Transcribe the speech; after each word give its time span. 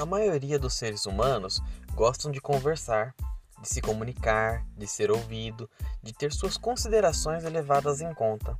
A 0.00 0.06
maioria 0.06 0.58
dos 0.58 0.72
seres 0.72 1.04
humanos 1.04 1.60
gostam 1.94 2.32
de 2.32 2.40
conversar, 2.40 3.14
de 3.60 3.68
se 3.68 3.82
comunicar, 3.82 4.64
de 4.74 4.86
ser 4.86 5.10
ouvido, 5.10 5.68
de 6.02 6.14
ter 6.14 6.32
suas 6.32 6.56
considerações 6.56 7.44
levadas 7.44 8.00
em 8.00 8.14
conta. 8.14 8.58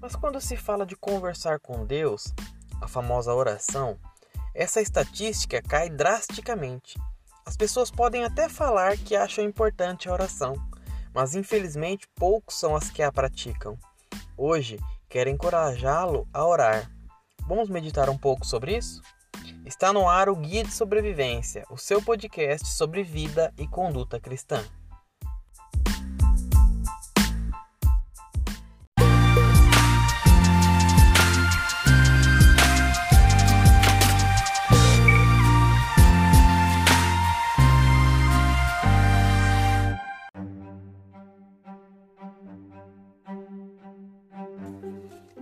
Mas 0.00 0.16
quando 0.16 0.40
se 0.40 0.56
fala 0.56 0.86
de 0.86 0.96
conversar 0.96 1.60
com 1.60 1.84
Deus, 1.84 2.32
a 2.80 2.88
famosa 2.88 3.34
oração, 3.34 3.98
essa 4.54 4.80
estatística 4.80 5.60
cai 5.60 5.90
drasticamente. 5.90 6.98
As 7.44 7.54
pessoas 7.54 7.90
podem 7.90 8.24
até 8.24 8.48
falar 8.48 8.96
que 8.96 9.14
acham 9.14 9.44
importante 9.44 10.08
a 10.08 10.12
oração, 10.14 10.54
mas 11.12 11.34
infelizmente 11.34 12.08
poucos 12.14 12.58
são 12.58 12.74
as 12.74 12.88
que 12.88 13.02
a 13.02 13.12
praticam. 13.12 13.78
Hoje, 14.38 14.80
quero 15.06 15.28
encorajá-lo 15.28 16.26
a 16.32 16.46
orar. 16.46 16.90
Vamos 17.46 17.68
meditar 17.68 18.08
um 18.08 18.16
pouco 18.16 18.46
sobre 18.46 18.74
isso? 18.74 19.02
Está 19.72 19.90
no 19.90 20.06
ar 20.06 20.28
o 20.28 20.36
Guia 20.36 20.62
de 20.62 20.70
Sobrevivência, 20.70 21.64
o 21.70 21.78
seu 21.78 22.02
podcast 22.02 22.68
sobre 22.68 23.02
vida 23.02 23.54
e 23.56 23.66
conduta 23.66 24.20
cristã. 24.20 24.62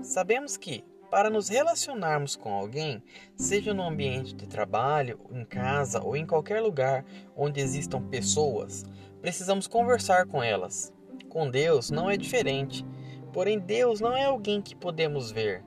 Sabemos 0.01 0.57
que, 0.57 0.85
para 1.11 1.29
nos 1.29 1.49
relacionarmos 1.49 2.37
com 2.37 2.53
alguém, 2.53 3.03
seja 3.35 3.75
no 3.75 3.83
ambiente 3.83 4.35
de 4.35 4.47
trabalho, 4.47 5.19
em 5.33 5.45
casa 5.45 6.03
ou 6.03 6.17
em 6.17 6.25
qualquer 6.25 6.61
lugar 6.61 7.05
onde 7.37 7.61
existam 7.61 8.01
pessoas, 8.03 8.85
precisamos 9.21 9.67
conversar 9.67 10.27
com 10.27 10.43
elas. 10.43 10.93
Com 11.29 11.51
Deus 11.51 11.91
não 11.91 12.09
é 12.09 12.17
diferente, 12.17 12.87
porém 13.33 13.59
Deus 13.59 14.01
não 14.01 14.17
é 14.17 14.25
alguém 14.25 14.63
que 14.63 14.75
podemos 14.75 15.31
ver. 15.33 15.65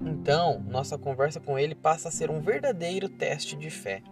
Então, 0.00 0.60
nossa 0.68 0.98
conversa 0.98 1.40
com 1.40 1.58
ele 1.58 1.74
passa 1.74 2.08
a 2.08 2.12
ser 2.12 2.30
um 2.30 2.40
verdadeiro 2.40 3.08
teste 3.08 3.56
de 3.56 3.70
fé. 3.70 4.02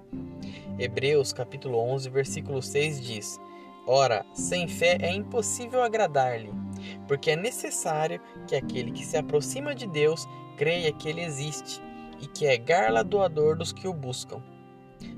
Hebreus 0.79 1.33
capítulo 1.33 1.79
11, 1.79 2.09
versículo 2.09 2.63
6 2.63 3.01
diz: 3.01 3.41
Ora, 3.87 4.25
sem 4.33 4.67
fé 4.67 4.97
é 5.01 5.13
impossível 5.13 5.83
agradar-lhe 5.83 6.65
porque 7.07 7.31
é 7.31 7.37
necessário 7.37 8.21
que 8.47 8.57
aquele 8.57 8.91
que 8.91 9.05
se 9.05 9.17
aproxima 9.17 9.75
de 9.75 9.87
Deus 9.87 10.27
creia 10.57 10.93
que 10.93 11.09
ele 11.09 11.23
existe 11.23 11.81
e 12.21 12.27
que 12.27 12.47
é 12.47 12.57
galardoador 12.57 13.57
dos 13.57 13.73
que 13.73 13.89
o 13.89 13.93
buscam. 13.93 14.43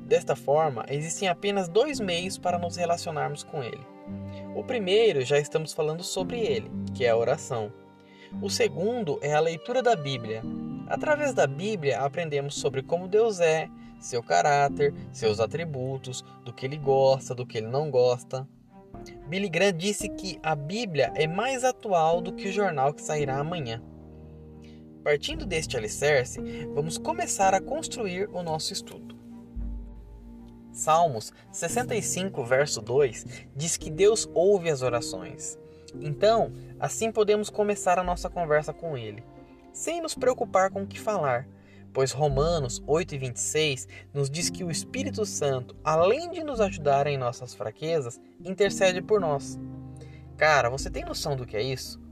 Desta 0.06 0.34
forma, 0.37 0.84
existem 0.89 1.28
apenas 1.28 1.69
dois 1.69 2.01
meios 2.01 2.39
para 2.39 2.59
nos 2.59 2.77
relacionarmos 2.77 3.43
com 3.43 3.62
ele. 3.62 3.87
O 4.55 4.65
primeiro, 4.65 5.23
já 5.23 5.39
estamos 5.39 5.73
falando 5.73 6.03
sobre 6.03 6.41
ele, 6.41 6.70
que 6.95 7.05
é 7.05 7.11
a 7.11 7.17
oração. 7.17 7.73
O 8.41 8.48
segundo 8.48 9.19
é 9.23 9.34
a 9.34 9.41
leitura 9.41 9.83
da 9.83 9.95
Bíblia. 9.95 10.43
Através 10.89 11.34
da 11.34 11.47
Bíblia, 11.47 12.00
aprendemos 12.00 12.55
sobre 12.56 12.83
como 12.83 13.09
Deus 13.09 13.41
é, 13.41 13.69
seu 14.00 14.23
caráter, 14.23 14.95
seus 15.12 15.41
atributos, 15.41 16.25
do 16.45 16.53
que 16.53 16.65
ele 16.65 16.77
gosta, 16.77 17.34
do 17.34 17.47
que 17.47 17.59
ele 17.59 17.67
não 17.69 17.91
gosta. 17.91 18.47
Billy 19.28 19.48
Graham 19.48 19.73
disse 19.73 20.09
que 20.09 20.39
a 20.43 20.55
Bíblia 20.55 21.12
é 21.15 21.27
mais 21.27 21.65
atual 21.65 22.21
do 22.21 22.33
que 22.33 22.48
o 22.48 22.53
jornal 22.53 22.95
que 22.95 23.03
sairá 23.03 23.39
amanhã. 23.39 23.83
Partindo 25.07 25.47
deste 25.47 25.77
alicerce, 25.77 26.41
vamos 26.75 26.99
começar 26.99 27.55
a 27.55 27.61
construir 27.61 28.29
o 28.33 28.43
nosso 28.43 28.73
estudo. 28.73 29.17
Salmos 30.72 31.33
65, 31.53 32.44
verso 32.44 32.83
2 32.83 33.25
diz 33.55 33.77
que 33.77 33.89
Deus 33.89 34.28
ouve 34.34 34.69
as 34.69 34.83
orações. 34.83 35.56
Então, 36.00 36.53
assim 36.81 37.12
podemos 37.12 37.49
começar 37.49 38.00
a 38.00 38.03
nossa 38.03 38.28
conversa 38.28 38.72
com 38.72 38.99
Ele, 38.99 39.22
sem 39.72 40.03
nos 40.03 40.17
preocupar 40.17 40.72
com 40.72 40.83
o 40.83 40.87
que 40.89 40.99
falar, 40.99 41.47
pois 41.93 42.11
Romanos 42.11 42.81
8,26 42.81 43.87
nos 44.12 44.28
diz 44.28 44.50
que 44.50 44.65
o 44.65 44.73
Espírito 44.73 45.25
Santo, 45.25 45.77
além 45.84 46.33
de 46.33 46.43
nos 46.43 46.61
ajudar 46.61 47.06
em 47.06 47.17
nossas 47.17 47.55
fraquezas, 47.55 48.21
intercede 48.44 49.00
por 49.00 49.21
nós. 49.21 49.56
Cara, 50.37 50.69
você 50.69 50.91
tem 50.91 51.05
noção 51.05 51.37
do 51.37 51.47
que 51.47 51.56
é 51.56 51.62
isso? 51.62 52.05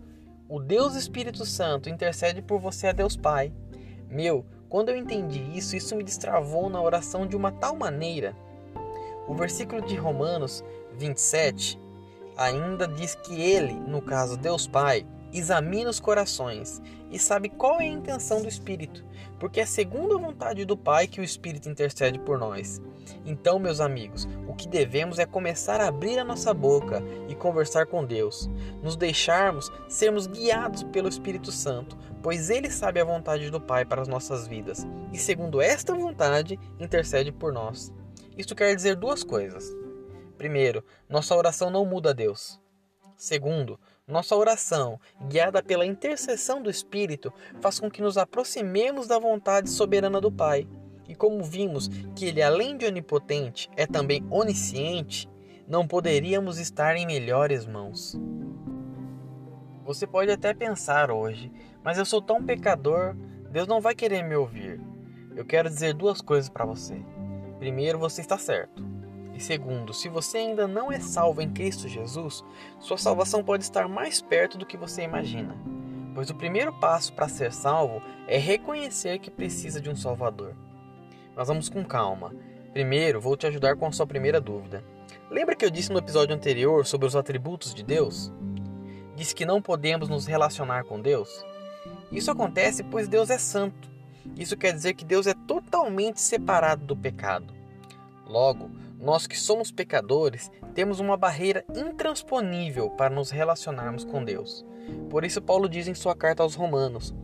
O 0.54 0.60
Deus 0.60 0.94
Espírito 0.94 1.44
Santo 1.44 1.90
intercede 1.90 2.40
por 2.40 2.60
você 2.60 2.86
a 2.86 2.92
Deus 2.92 3.16
Pai. 3.16 3.52
Meu, 4.08 4.46
quando 4.68 4.90
eu 4.90 4.96
entendi 4.96 5.42
isso, 5.52 5.74
isso 5.74 5.96
me 5.96 6.04
destravou 6.04 6.70
na 6.70 6.80
oração 6.80 7.26
de 7.26 7.34
uma 7.34 7.50
tal 7.50 7.74
maneira. 7.74 8.36
O 9.26 9.34
versículo 9.34 9.82
de 9.82 9.96
Romanos 9.96 10.62
27 10.92 11.76
ainda 12.36 12.86
diz 12.86 13.16
que 13.16 13.34
ele, 13.42 13.72
no 13.72 14.00
caso 14.00 14.36
Deus 14.36 14.64
Pai, 14.64 15.04
examina 15.38 15.90
os 15.90 16.00
corações 16.00 16.80
e 17.10 17.18
sabe 17.18 17.48
qual 17.48 17.80
é 17.80 17.84
a 17.84 17.92
intenção 17.92 18.40
do 18.40 18.48
Espírito, 18.48 19.04
porque 19.38 19.60
é 19.60 19.66
segundo 19.66 20.16
a 20.16 20.20
vontade 20.20 20.64
do 20.64 20.76
Pai 20.76 21.06
que 21.06 21.20
o 21.20 21.24
Espírito 21.24 21.68
intercede 21.68 22.18
por 22.18 22.38
nós. 22.38 22.80
Então, 23.26 23.58
meus 23.58 23.80
amigos, 23.80 24.28
o 24.48 24.54
que 24.54 24.68
devemos 24.68 25.18
é 25.18 25.26
começar 25.26 25.80
a 25.80 25.88
abrir 25.88 26.18
a 26.18 26.24
nossa 26.24 26.54
boca 26.54 27.02
e 27.28 27.34
conversar 27.34 27.86
com 27.86 28.04
Deus, 28.04 28.48
nos 28.82 28.96
deixarmos 28.96 29.70
sermos 29.88 30.26
guiados 30.26 30.82
pelo 30.84 31.08
Espírito 31.08 31.52
Santo, 31.52 31.96
pois 32.22 32.48
ele 32.48 32.70
sabe 32.70 33.00
a 33.00 33.04
vontade 33.04 33.50
do 33.50 33.60
Pai 33.60 33.84
para 33.84 34.02
as 34.02 34.08
nossas 34.08 34.46
vidas 34.46 34.86
e, 35.12 35.18
segundo 35.18 35.60
esta 35.60 35.94
vontade, 35.94 36.58
intercede 36.78 37.30
por 37.30 37.52
nós. 37.52 37.92
Isto 38.36 38.54
quer 38.54 38.74
dizer 38.74 38.96
duas 38.96 39.22
coisas. 39.22 39.64
Primeiro, 40.36 40.84
nossa 41.08 41.36
oração 41.36 41.70
não 41.70 41.86
muda 41.86 42.10
a 42.10 42.12
Deus. 42.12 42.60
Segundo, 43.16 43.78
nossa 44.06 44.36
oração, 44.36 45.00
guiada 45.28 45.62
pela 45.62 45.86
intercessão 45.86 46.62
do 46.62 46.68
Espírito, 46.68 47.32
faz 47.62 47.80
com 47.80 47.90
que 47.90 48.02
nos 48.02 48.18
aproximemos 48.18 49.06
da 49.06 49.18
vontade 49.18 49.70
soberana 49.70 50.20
do 50.20 50.30
Pai. 50.30 50.68
E 51.08 51.14
como 51.14 51.42
vimos 51.42 51.88
que 52.14 52.26
Ele, 52.26 52.42
além 52.42 52.76
de 52.76 52.84
onipotente, 52.84 53.70
é 53.76 53.86
também 53.86 54.22
onisciente, 54.30 55.26
não 55.66 55.88
poderíamos 55.88 56.58
estar 56.58 56.96
em 56.96 57.06
melhores 57.06 57.66
mãos. 57.66 58.14
Você 59.86 60.06
pode 60.06 60.30
até 60.30 60.52
pensar 60.52 61.10
hoje, 61.10 61.50
mas 61.82 61.96
eu 61.96 62.04
sou 62.04 62.20
tão 62.20 62.44
pecador, 62.44 63.16
Deus 63.50 63.66
não 63.66 63.80
vai 63.80 63.94
querer 63.94 64.22
me 64.22 64.36
ouvir. 64.36 64.80
Eu 65.34 65.46
quero 65.46 65.68
dizer 65.70 65.94
duas 65.94 66.20
coisas 66.20 66.50
para 66.50 66.66
você. 66.66 67.00
Primeiro, 67.58 67.98
você 67.98 68.20
está 68.20 68.36
certo. 68.36 68.84
E 69.34 69.40
segundo, 69.40 69.92
se 69.92 70.08
você 70.08 70.38
ainda 70.38 70.68
não 70.68 70.92
é 70.92 71.00
salvo 71.00 71.42
em 71.42 71.50
Cristo 71.50 71.88
Jesus, 71.88 72.44
sua 72.78 72.96
salvação 72.96 73.42
pode 73.42 73.64
estar 73.64 73.88
mais 73.88 74.22
perto 74.22 74.56
do 74.56 74.64
que 74.64 74.76
você 74.76 75.02
imagina. 75.02 75.56
Pois 76.14 76.30
o 76.30 76.34
primeiro 76.34 76.72
passo 76.72 77.12
para 77.12 77.28
ser 77.28 77.52
salvo 77.52 78.00
é 78.28 78.38
reconhecer 78.38 79.18
que 79.18 79.30
precisa 79.30 79.80
de 79.80 79.90
um 79.90 79.96
Salvador. 79.96 80.54
Mas 81.34 81.48
vamos 81.48 81.68
com 81.68 81.84
calma. 81.84 82.32
Primeiro, 82.72 83.20
vou 83.20 83.36
te 83.36 83.46
ajudar 83.46 83.76
com 83.76 83.86
a 83.86 83.92
sua 83.92 84.06
primeira 84.06 84.40
dúvida. 84.40 84.84
Lembra 85.28 85.56
que 85.56 85.64
eu 85.64 85.70
disse 85.70 85.90
no 85.90 85.98
episódio 85.98 86.34
anterior 86.34 86.86
sobre 86.86 87.08
os 87.08 87.16
atributos 87.16 87.74
de 87.74 87.82
Deus? 87.82 88.32
Disse 89.16 89.34
que 89.34 89.44
não 89.44 89.60
podemos 89.60 90.08
nos 90.08 90.26
relacionar 90.26 90.84
com 90.84 91.00
Deus? 91.00 91.44
Isso 92.12 92.30
acontece 92.30 92.84
pois 92.84 93.08
Deus 93.08 93.30
é 93.30 93.38
santo. 93.38 93.90
Isso 94.36 94.56
quer 94.56 94.72
dizer 94.72 94.94
que 94.94 95.04
Deus 95.04 95.26
é 95.26 95.34
totalmente 95.34 96.20
separado 96.20 96.84
do 96.84 96.96
pecado. 96.96 97.52
Logo, 98.26 98.70
nós 98.98 99.26
que 99.26 99.38
somos 99.38 99.70
pecadores 99.70 100.50
temos 100.74 101.00
uma 101.00 101.16
barreira 101.16 101.64
intransponível 101.74 102.90
para 102.90 103.14
nos 103.14 103.30
relacionarmos 103.30 104.04
com 104.04 104.24
Deus. 104.24 104.64
Por 105.10 105.24
isso, 105.24 105.42
Paulo 105.42 105.68
diz 105.68 105.88
em 105.88 105.94
sua 105.94 106.14
carta 106.14 106.42
aos 106.42 106.54
Romanos: 106.54 107.14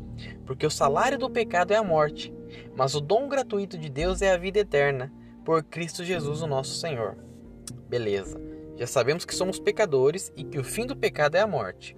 Porque 0.46 0.66
o 0.66 0.70
salário 0.70 1.18
do 1.18 1.30
pecado 1.30 1.72
é 1.72 1.76
a 1.76 1.82
morte, 1.82 2.32
mas 2.74 2.94
o 2.94 3.00
dom 3.00 3.28
gratuito 3.28 3.78
de 3.78 3.88
Deus 3.88 4.22
é 4.22 4.32
a 4.32 4.36
vida 4.36 4.58
eterna, 4.58 5.12
por 5.44 5.62
Cristo 5.62 6.04
Jesus, 6.04 6.42
o 6.42 6.46
nosso 6.46 6.74
Senhor. 6.78 7.16
Beleza, 7.88 8.40
já 8.76 8.86
sabemos 8.86 9.24
que 9.24 9.34
somos 9.34 9.58
pecadores 9.58 10.32
e 10.36 10.44
que 10.44 10.58
o 10.58 10.64
fim 10.64 10.86
do 10.86 10.96
pecado 10.96 11.36
é 11.36 11.40
a 11.40 11.46
morte. 11.46 11.96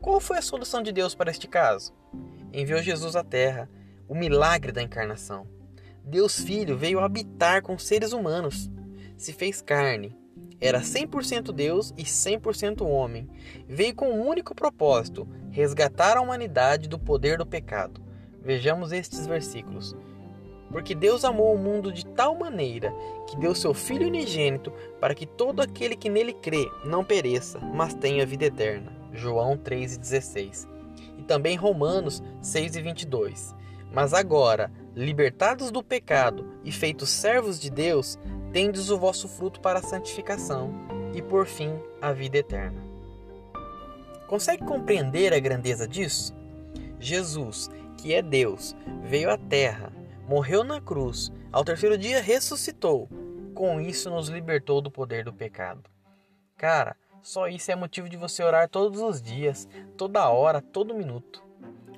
Qual 0.00 0.20
foi 0.20 0.38
a 0.38 0.42
solução 0.42 0.82
de 0.82 0.92
Deus 0.92 1.14
para 1.14 1.30
este 1.30 1.48
caso? 1.48 1.92
Enviou 2.52 2.80
Jesus 2.82 3.16
à 3.16 3.24
terra, 3.24 3.68
o 4.08 4.14
milagre 4.14 4.72
da 4.72 4.82
encarnação. 4.82 5.46
Deus 6.04 6.40
Filho 6.40 6.76
veio 6.76 7.00
habitar 7.00 7.62
com 7.62 7.78
seres 7.78 8.12
humanos 8.12 8.70
se 9.22 9.32
fez 9.32 9.62
carne. 9.62 10.16
Era 10.60 10.80
100% 10.80 11.52
Deus 11.52 11.92
e 11.96 12.04
100% 12.04 12.86
homem. 12.86 13.28
Veio 13.68 13.94
com 13.94 14.10
um 14.10 14.26
único 14.26 14.54
propósito: 14.54 15.28
resgatar 15.50 16.16
a 16.16 16.20
humanidade 16.20 16.88
do 16.88 16.98
poder 16.98 17.38
do 17.38 17.46
pecado. 17.46 18.00
Vejamos 18.40 18.92
estes 18.92 19.26
versículos. 19.26 19.96
Porque 20.70 20.94
Deus 20.94 21.24
amou 21.24 21.54
o 21.54 21.58
mundo 21.58 21.92
de 21.92 22.06
tal 22.06 22.34
maneira 22.34 22.94
que 23.28 23.36
deu 23.36 23.54
seu 23.54 23.74
Filho 23.74 24.06
unigênito 24.06 24.72
para 24.98 25.14
que 25.14 25.26
todo 25.26 25.60
aquele 25.60 25.94
que 25.94 26.08
nele 26.08 26.32
crê 26.32 26.66
não 26.84 27.04
pereça, 27.04 27.58
mas 27.58 27.94
tenha 27.94 28.24
vida 28.24 28.46
eterna. 28.46 28.90
João 29.12 29.56
3,16. 29.58 30.66
E 31.18 31.22
também 31.22 31.56
Romanos 31.56 32.22
6,22. 32.42 33.54
Mas 33.92 34.14
agora, 34.14 34.72
libertados 34.96 35.70
do 35.70 35.82
pecado 35.82 36.48
e 36.64 36.72
feitos 36.72 37.10
servos 37.10 37.60
de 37.60 37.70
Deus, 37.70 38.18
tendes 38.52 38.90
o 38.90 38.98
vosso 38.98 39.28
fruto 39.28 39.60
para 39.60 39.78
a 39.78 39.82
santificação 39.82 40.72
e, 41.14 41.22
por 41.22 41.46
fim, 41.46 41.78
a 42.00 42.12
vida 42.12 42.38
eterna. 42.38 42.80
Consegue 44.26 44.64
compreender 44.64 45.32
a 45.32 45.40
grandeza 45.40 45.86
disso? 45.86 46.34
Jesus, 46.98 47.68
que 47.98 48.14
é 48.14 48.22
Deus, 48.22 48.76
veio 49.02 49.30
à 49.30 49.36
terra, 49.36 49.92
morreu 50.28 50.62
na 50.64 50.80
cruz, 50.80 51.32
ao 51.50 51.64
terceiro 51.64 51.98
dia 51.98 52.20
ressuscitou. 52.20 53.08
Com 53.54 53.80
isso, 53.80 54.08
nos 54.08 54.28
libertou 54.28 54.80
do 54.80 54.90
poder 54.90 55.24
do 55.24 55.32
pecado. 55.32 55.82
Cara, 56.56 56.96
só 57.20 57.46
isso 57.48 57.70
é 57.70 57.76
motivo 57.76 58.08
de 58.08 58.16
você 58.16 58.42
orar 58.42 58.68
todos 58.68 59.00
os 59.00 59.20
dias, 59.20 59.68
toda 59.96 60.28
hora, 60.28 60.60
todo 60.60 60.94
minuto. 60.94 61.42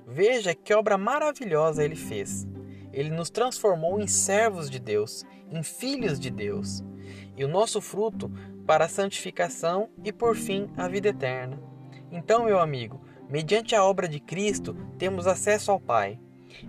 Veja 0.06 0.54
que 0.54 0.74
obra 0.74 0.98
maravilhosa 0.98 1.84
ele 1.84 1.96
fez. 1.96 2.46
Ele 2.94 3.10
nos 3.10 3.28
transformou 3.28 4.00
em 4.00 4.06
servos 4.06 4.70
de 4.70 4.78
Deus, 4.78 5.24
em 5.50 5.62
filhos 5.62 6.18
de 6.18 6.30
Deus. 6.30 6.82
E 7.36 7.44
o 7.44 7.48
nosso 7.48 7.80
fruto 7.80 8.30
para 8.66 8.84
a 8.84 8.88
santificação 8.88 9.88
e, 10.02 10.12
por 10.12 10.36
fim, 10.36 10.70
a 10.76 10.88
vida 10.88 11.08
eterna. 11.08 11.58
Então, 12.10 12.44
meu 12.44 12.60
amigo, 12.60 13.00
mediante 13.28 13.74
a 13.74 13.84
obra 13.84 14.08
de 14.08 14.20
Cristo, 14.20 14.74
temos 14.96 15.26
acesso 15.26 15.72
ao 15.72 15.80
Pai. 15.80 16.18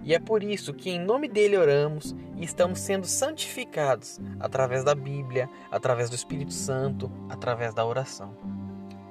E 0.04 0.16
é 0.16 0.20
por 0.20 0.42
isso 0.42 0.74
que 0.74 0.90
em 0.90 1.00
nome 1.00 1.28
dele 1.28 1.56
oramos 1.56 2.16
e 2.36 2.44
estamos 2.44 2.80
sendo 2.80 3.06
santificados 3.06 4.20
através 4.40 4.84
da 4.84 4.96
Bíblia, 4.96 5.48
através 5.70 6.10
do 6.10 6.16
Espírito 6.16 6.54
Santo, 6.54 7.12
através 7.30 7.74
da 7.74 7.86
oração. 7.86 8.36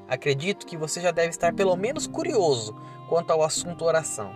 Acredito 0.09 0.67
que 0.67 0.77
você 0.77 1.01
já 1.01 1.13
deve 1.13 1.31
estar 1.31 1.55
pelo 1.55 1.77
menos 1.77 2.07
curioso 2.09 2.75
quanto 3.09 3.31
ao 3.31 3.43
assunto 3.43 3.85
oração. 3.85 4.35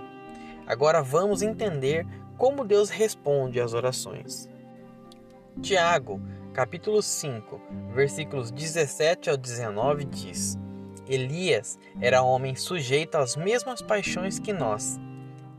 Agora 0.66 1.02
vamos 1.02 1.42
entender 1.42 2.06
como 2.38 2.64
Deus 2.64 2.88
responde 2.88 3.60
às 3.60 3.74
orações. 3.74 4.48
Tiago, 5.60 6.22
capítulo 6.54 7.02
5, 7.02 7.60
versículos 7.92 8.52
17 8.52 9.28
ao 9.28 9.36
19 9.36 10.04
diz: 10.04 10.56
Elias 11.08 11.78
era 12.00 12.22
homem 12.22 12.54
sujeito 12.54 13.16
às 13.16 13.34
mesmas 13.36 13.82
paixões 13.82 14.38
que 14.38 14.52
nós, 14.52 14.98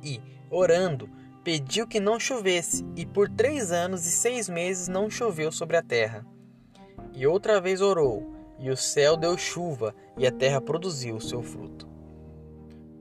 e, 0.01 0.21
orando, 0.49 1.09
pediu 1.43 1.85
que 1.85 1.99
não 1.99 2.19
chovesse, 2.19 2.85
e 2.95 3.05
por 3.05 3.29
três 3.29 3.71
anos 3.71 4.05
e 4.05 4.11
seis 4.11 4.47
meses 4.47 4.87
não 4.87 5.09
choveu 5.09 5.51
sobre 5.51 5.75
a 5.75 5.83
terra. 5.83 6.25
E 7.13 7.27
outra 7.27 7.59
vez 7.59 7.81
orou, 7.81 8.33
e 8.57 8.69
o 8.69 8.77
céu 8.77 9.17
deu 9.17 9.37
chuva, 9.37 9.93
e 10.17 10.25
a 10.25 10.31
terra 10.31 10.61
produziu 10.61 11.17
o 11.17 11.21
seu 11.21 11.41
fruto. 11.41 11.88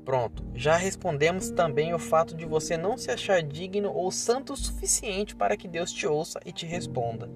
Pronto, 0.09 0.43
já 0.55 0.75
respondemos 0.75 1.51
também 1.51 1.93
o 1.93 1.99
fato 1.99 2.35
de 2.35 2.47
você 2.47 2.79
não 2.79 2.97
se 2.97 3.11
achar 3.11 3.43
digno 3.43 3.93
ou 3.93 4.11
santo 4.11 4.55
o 4.55 4.57
suficiente 4.57 5.37
para 5.37 5.55
que 5.55 5.69
Deus 5.69 5.93
te 5.93 6.07
ouça 6.07 6.41
e 6.47 6.51
te 6.51 6.65
responda. 6.65 7.29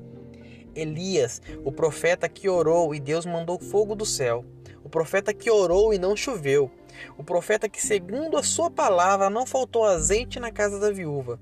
Elias, 0.74 1.42
o 1.66 1.70
profeta 1.70 2.30
que 2.30 2.48
orou 2.48 2.94
e 2.94 2.98
Deus 2.98 3.26
mandou 3.26 3.60
fogo 3.60 3.94
do 3.94 4.06
céu. 4.06 4.42
O 4.82 4.88
profeta 4.88 5.34
que 5.34 5.50
orou 5.50 5.92
e 5.92 5.98
não 5.98 6.16
choveu. 6.16 6.70
O 7.18 7.22
profeta 7.22 7.68
que, 7.68 7.78
segundo 7.78 8.38
a 8.38 8.42
sua 8.42 8.70
palavra, 8.70 9.28
não 9.28 9.44
faltou 9.44 9.84
azeite 9.84 10.40
na 10.40 10.50
casa 10.50 10.80
da 10.80 10.90
viúva. 10.90 11.38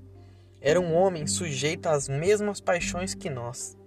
Era 0.59 0.81
um 0.81 0.93
homem 0.93 1.25
sujeito 1.27 1.87
às 1.87 2.09
mesmas 2.09 2.59
paixões 2.59 3.13
que 3.13 3.29
nós. 3.29 3.77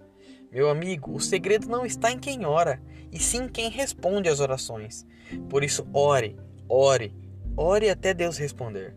Meu 0.51 0.67
amigo, 0.67 1.13
o 1.13 1.21
segredo 1.21 1.69
não 1.69 1.85
está 1.85 2.11
em 2.11 2.17
quem 2.17 2.43
ora, 2.43 2.81
e 3.11 3.19
sim 3.19 3.43
em 3.43 3.47
quem 3.47 3.69
responde 3.69 4.29
às 4.29 4.39
orações. 4.39 5.05
Por 5.47 5.63
isso, 5.63 5.87
ore, 5.93 6.35
ore, 6.67 7.13
ore 7.57 7.89
até 7.89 8.13
Deus 8.13 8.37
responder. 8.37 8.93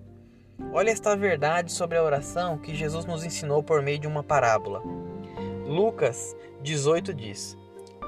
Olha 0.73 0.91
esta 0.91 1.17
verdade 1.17 1.71
sobre 1.71 1.97
a 1.97 2.03
oração 2.03 2.59
que 2.59 2.75
Jesus 2.75 3.05
nos 3.05 3.25
ensinou 3.25 3.63
por 3.63 3.81
meio 3.83 3.99
de 3.99 4.07
uma 4.07 4.23
parábola. 4.23 4.83
Lucas 5.65 6.37
18 6.63 7.15
diz: 7.15 7.57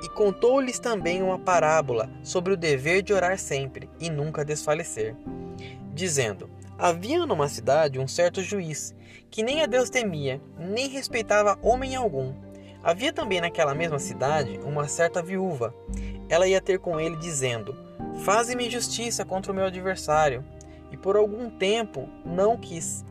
E 0.02 0.08
contou-lhes 0.10 0.78
também 0.78 1.22
uma 1.22 1.38
parábola 1.38 2.10
sobre 2.22 2.52
o 2.52 2.56
dever 2.56 3.02
de 3.02 3.12
orar 3.12 3.38
sempre 3.38 3.88
e 4.00 4.10
nunca 4.10 4.44
desfalecer, 4.44 5.14
dizendo: 5.94 6.50
Havia 6.76 7.24
numa 7.24 7.48
cidade 7.48 8.00
um 8.00 8.08
certo 8.08 8.42
juiz, 8.42 8.94
que 9.30 9.44
nem 9.44 9.62
a 9.62 9.66
Deus 9.66 9.88
temia, 9.88 10.40
nem 10.58 10.88
respeitava 10.88 11.58
homem 11.62 11.94
algum. 11.94 12.34
Havia 12.82 13.12
também 13.12 13.40
naquela 13.40 13.74
mesma 13.74 13.98
cidade 13.98 14.58
uma 14.64 14.88
certa 14.88 15.22
viúva. 15.22 15.72
Ela 16.28 16.48
ia 16.48 16.60
ter 16.60 16.78
com 16.80 16.98
ele, 16.98 17.16
dizendo: 17.16 17.89
Faze-me 18.24 18.68
justiça 18.68 19.24
contra 19.24 19.50
o 19.50 19.54
meu 19.54 19.64
adversário. 19.64 20.44
E 20.92 20.96
por 20.96 21.16
algum 21.16 21.48
tempo 21.48 22.08
não 22.24 22.56
quis. 22.56 23.04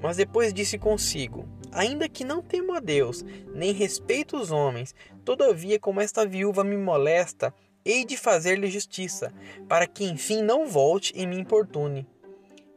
Mas 0.00 0.16
depois 0.16 0.54
disse 0.54 0.78
consigo: 0.78 1.46
Ainda 1.72 2.08
que 2.08 2.24
não 2.24 2.40
temo 2.40 2.72
a 2.72 2.80
Deus, 2.80 3.24
nem 3.52 3.72
respeito 3.72 4.36
os 4.36 4.50
homens, 4.50 4.94
todavia, 5.24 5.78
como 5.78 6.00
esta 6.00 6.24
viúva 6.24 6.62
me 6.62 6.76
molesta, 6.76 7.52
hei 7.84 8.04
de 8.04 8.16
fazer-lhe 8.16 8.70
justiça, 8.70 9.32
para 9.68 9.86
que 9.86 10.04
enfim 10.04 10.42
não 10.42 10.66
volte 10.66 11.12
e 11.16 11.26
me 11.26 11.38
importune. 11.38 12.06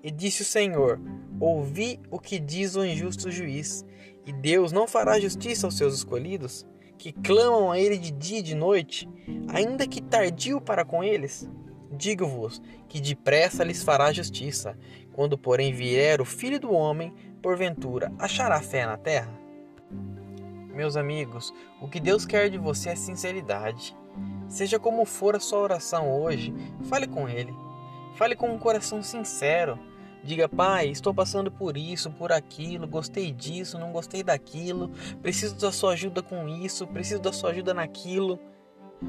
E 0.04 0.12
disse 0.12 0.42
o 0.42 0.46
Senhor: 0.46 1.00
Ouvi 1.40 2.00
o 2.10 2.20
que 2.20 2.40
diz 2.40 2.76
o 2.76 2.86
injusto 2.86 3.32
juiz, 3.32 3.86
e 4.26 4.34
Deus 4.34 4.72
não 4.72 4.88
fará 4.88 5.20
justiça 5.20 5.68
aos 5.68 5.78
seus 5.78 5.94
escolhidos, 5.94 6.66
que 6.98 7.14
clamam 7.14 7.72
a 7.72 7.80
Ele 7.80 7.98
de 7.98 8.12
dia 8.12 8.40
e 8.40 8.42
de 8.42 8.56
noite, 8.56 9.08
ainda 9.48 9.88
que 9.88 10.02
tardio 10.02 10.60
para 10.60 10.84
com 10.84 11.04
eles? 11.04 11.48
Digo-vos 11.92 12.62
que 12.88 13.00
depressa 13.00 13.64
lhes 13.64 13.84
fará 13.84 14.12
justiça. 14.12 14.78
Quando, 15.14 15.38
porém, 15.38 15.74
vier 15.74 16.22
o 16.22 16.26
Filho 16.26 16.60
do 16.60 16.72
Homem, 16.72 17.14
porventura 17.42 18.12
achará 18.20 18.62
fé 18.62 18.86
na 18.86 18.98
terra? 18.98 19.32
Meus 20.74 20.96
amigos, 20.96 21.54
o 21.82 21.88
que 21.88 22.00
Deus 22.00 22.26
quer 22.26 22.50
de 22.50 22.58
você 22.58 22.90
é 22.90 22.96
sinceridade. 22.96 23.96
Seja 24.48 24.80
como 24.80 25.06
for 25.06 25.36
a 25.36 25.40
sua 25.40 25.60
oração 25.60 26.22
hoje, 26.22 26.54
fale 26.84 27.08
com 27.08 27.28
Ele. 27.28 27.54
Fale 28.16 28.36
com 28.36 28.54
um 28.54 28.60
coração 28.60 29.02
sincero. 29.02 29.80
Diga, 30.24 30.50
Pai, 30.50 30.90
estou 30.90 31.14
passando 31.14 31.52
por 31.52 31.78
isso, 31.78 32.12
por 32.12 32.32
aquilo, 32.32 32.88
gostei 32.88 33.32
disso, 33.32 33.80
não 33.80 33.92
gostei 33.92 34.24
daquilo, 34.24 34.92
preciso 35.22 35.56
da 35.56 35.72
sua 35.72 35.94
ajuda 35.94 36.22
com 36.22 36.48
isso, 36.50 36.86
preciso 36.88 37.22
da 37.22 37.32
sua 37.32 37.52
ajuda 37.52 37.74
naquilo. 37.74 38.40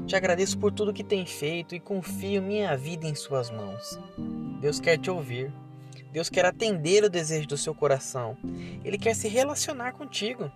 Te 0.05 0.15
agradeço 0.15 0.57
por 0.57 0.71
tudo 0.71 0.93
que 0.93 1.03
tem 1.03 1.25
feito 1.25 1.73
e 1.73 1.79
confio 1.79 2.41
minha 2.41 2.75
vida 2.77 3.07
em 3.07 3.15
Suas 3.15 3.49
mãos. 3.49 3.99
Deus 4.61 4.79
quer 4.79 4.97
te 4.97 5.09
ouvir. 5.09 5.51
Deus 6.11 6.29
quer 6.29 6.45
atender 6.45 7.03
o 7.03 7.09
desejo 7.09 7.47
do 7.47 7.57
seu 7.57 7.73
coração. 7.73 8.37
Ele 8.83 8.97
quer 8.97 9.15
se 9.15 9.27
relacionar 9.27 9.93
contigo. 9.93 10.51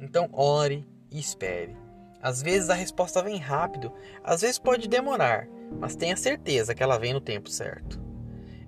Então, 0.00 0.28
ore 0.32 0.86
e 1.10 1.18
espere. 1.18 1.76
Às 2.20 2.42
vezes 2.42 2.70
a 2.70 2.74
resposta 2.74 3.22
vem 3.22 3.38
rápido, 3.38 3.92
às 4.24 4.40
vezes 4.40 4.58
pode 4.58 4.88
demorar, 4.88 5.46
mas 5.78 5.94
tenha 5.94 6.16
certeza 6.16 6.74
que 6.74 6.82
ela 6.82 6.98
vem 6.98 7.12
no 7.12 7.20
tempo 7.20 7.48
certo. 7.48 8.00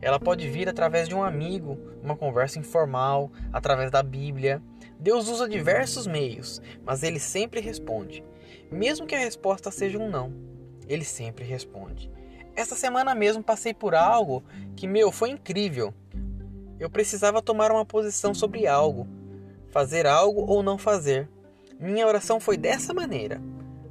Ela 0.00 0.20
pode 0.20 0.48
vir 0.48 0.68
através 0.68 1.08
de 1.08 1.14
um 1.14 1.24
amigo, 1.24 1.76
uma 2.02 2.16
conversa 2.16 2.58
informal, 2.58 3.32
através 3.52 3.90
da 3.90 4.02
Bíblia. 4.02 4.62
Deus 5.00 5.28
usa 5.28 5.48
diversos 5.48 6.06
meios, 6.06 6.62
mas 6.84 7.02
ele 7.02 7.18
sempre 7.18 7.60
responde. 7.60 8.22
Mesmo 8.70 9.06
que 9.06 9.14
a 9.14 9.18
resposta 9.18 9.70
seja 9.70 9.98
um 9.98 10.10
não, 10.10 10.32
ele 10.86 11.04
sempre 11.04 11.44
responde. 11.44 12.10
Essa 12.54 12.74
semana 12.74 13.14
mesmo 13.14 13.42
passei 13.42 13.72
por 13.72 13.94
algo 13.94 14.42
que, 14.74 14.86
meu, 14.86 15.12
foi 15.12 15.30
incrível. 15.30 15.94
Eu 16.80 16.90
precisava 16.90 17.42
tomar 17.42 17.70
uma 17.70 17.84
posição 17.84 18.34
sobre 18.34 18.66
algo, 18.66 19.06
fazer 19.70 20.06
algo 20.06 20.40
ou 20.42 20.62
não 20.62 20.76
fazer. 20.76 21.28
Minha 21.78 22.06
oração 22.06 22.40
foi 22.40 22.56
dessa 22.56 22.92
maneira: 22.92 23.40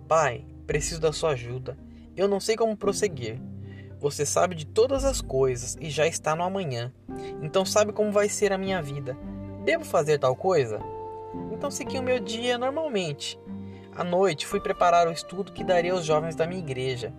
Pai, 0.07 0.45
preciso 0.65 0.99
da 0.99 1.13
sua 1.13 1.31
ajuda. 1.31 1.77
Eu 2.15 2.27
não 2.27 2.39
sei 2.39 2.55
como 2.55 2.75
prosseguir. 2.75 3.39
Você 3.99 4.25
sabe 4.25 4.53
de 4.53 4.65
todas 4.65 5.05
as 5.05 5.21
coisas 5.21 5.77
e 5.79 5.89
já 5.89 6.05
está 6.05 6.35
no 6.35 6.43
amanhã. 6.43 6.93
Então 7.41 7.65
sabe 7.65 7.91
como 7.91 8.11
vai 8.11 8.29
ser 8.29 8.51
a 8.51 8.57
minha 8.57 8.81
vida. 8.81 9.17
Devo 9.63 9.85
fazer 9.85 10.19
tal 10.19 10.35
coisa? 10.35 10.79
Então 11.51 11.71
segui 11.71 11.97
o 11.97 12.03
meu 12.03 12.19
dia 12.19 12.57
normalmente. 12.57 13.39
À 13.97 14.03
noite 14.03 14.45
fui 14.45 14.59
preparar 14.59 15.07
o 15.07 15.11
estudo 15.11 15.51
que 15.51 15.63
daria 15.63 15.91
aos 15.91 16.05
jovens 16.05 16.35
da 16.35 16.45
minha 16.45 16.61
igreja. 16.61 17.11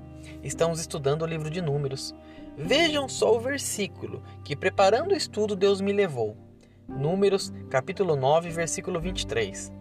Estamos 0.45 0.79
estudando 0.79 1.23
o 1.23 1.27
livro 1.27 1.51
de 1.51 1.61
Números. 1.61 2.15
Vejam 2.57 3.09
só 3.09 3.35
o 3.35 3.41
versículo 3.41 4.23
que, 4.45 4.55
preparando 4.55 5.11
o 5.11 5.17
estudo, 5.17 5.57
Deus 5.57 5.81
me 5.81 5.93
levou. 5.93 6.37
Números, 6.87 7.53
capítulo 7.69 8.15
9, 8.15 8.51
versículo 8.51 9.01
23. 9.01 9.73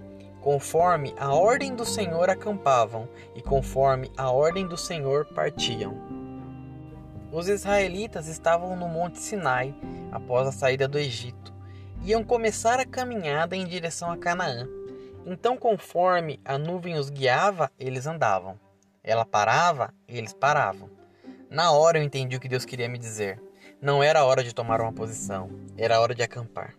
Conforme 0.42 1.14
a 1.20 1.36
ordem 1.36 1.76
do 1.76 1.86
Senhor 1.86 2.32
acampavam, 2.32 3.08
e 3.36 3.44
conforme 3.44 4.12
a 4.18 4.32
ordem 4.32 4.66
do 4.66 4.76
Senhor 4.76 5.26
partiam. 5.36 5.94
Os 7.32 7.48
israelitas 7.48 8.28
estavam 8.28 8.76
no 8.76 8.88
Monte 8.88 9.20
Sinai 9.20 9.76
após 10.12 10.48
a 10.48 10.52
saída 10.52 10.88
do 10.88 10.98
Egito. 10.98 11.54
Iam 12.04 12.24
começar 12.24 12.80
a 12.80 12.86
caminhada 12.88 13.56
em 13.56 13.68
direção 13.68 14.10
a 14.10 14.18
Canaã. 14.18 14.68
Então, 15.30 15.58
conforme 15.58 16.40
a 16.46 16.58
nuvem 16.58 16.96
os 16.96 17.10
guiava, 17.10 17.70
eles 17.78 18.08
andavam. 18.08 18.58
Ela 19.04 19.26
parava, 19.26 19.94
eles 20.08 20.32
paravam. 20.32 20.90
Na 21.50 21.74
hora 21.74 22.00
eu 22.00 22.04
entendi 22.04 22.38
o 22.38 22.40
que 22.40 22.48
Deus 22.48 22.64
queria 22.64 22.88
me 22.88 22.98
dizer. 22.98 23.38
Não 23.82 24.02
era 24.02 24.24
hora 24.24 24.42
de 24.42 24.56
tomar 24.56 24.80
uma 24.80 24.94
posição, 24.94 25.50
era 25.78 26.00
hora 26.00 26.16
de 26.16 26.24
acampar. 26.24 26.76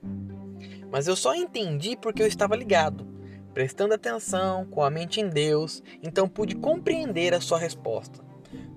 mas 0.90 1.06
eu 1.06 1.14
só 1.14 1.34
entendi 1.34 1.94
porque 1.94 2.22
eu 2.22 2.26
estava 2.26 2.56
ligado, 2.56 3.06
prestando 3.52 3.92
atenção, 3.92 4.64
com 4.64 4.82
a 4.82 4.88
mente 4.88 5.20
em 5.20 5.28
Deus, 5.28 5.82
então 6.02 6.26
pude 6.26 6.56
compreender 6.56 7.34
a 7.34 7.42
sua 7.42 7.58
resposta. 7.58 8.24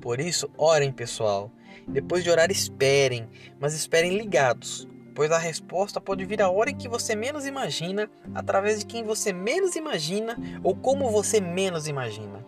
Por 0.01 0.19
isso, 0.19 0.51
orem, 0.57 0.91
pessoal. 0.91 1.49
Depois 1.87 2.25
de 2.25 2.29
orar, 2.29 2.51
esperem, 2.51 3.29
mas 3.57 3.73
esperem 3.73 4.17
ligados, 4.17 4.85
pois 5.13 5.31
a 5.31 5.37
resposta 5.37 5.99
pode 5.99 6.25
vir 6.25 6.41
a 6.41 6.49
hora 6.49 6.69
em 6.69 6.75
que 6.75 6.87
você 6.87 7.15
menos 7.15 7.45
imagina, 7.45 8.09
através 8.33 8.79
de 8.79 8.85
quem 8.85 9.03
você 9.03 9.33
menos 9.33 9.75
imagina 9.75 10.37
ou 10.63 10.75
como 10.75 11.09
você 11.09 11.39
menos 11.39 11.87
imagina. 11.87 12.45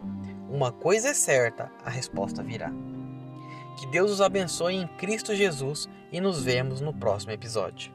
Uma 0.50 0.72
coisa 0.72 1.10
é 1.10 1.13
certa, 1.13 1.72
a 1.84 1.89
resposta 1.89 2.43
virá. 2.43 2.72
Que 3.77 3.88
Deus 3.88 4.12
os 4.12 4.22
abençoe 4.22 4.75
em 4.75 4.88
Cristo 4.88 5.34
Jesus 5.34 5.89
e 6.12 6.22
nos 6.22 6.43
vemos 6.43 6.79
no 6.79 6.93
próximo 6.93 7.32
episódio. 7.32 7.91